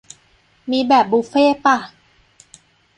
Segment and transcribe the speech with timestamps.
[0.71, 1.77] มีแบบบุฟเฟ่ต์ป่ะ?